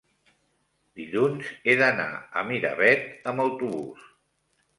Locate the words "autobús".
3.47-4.11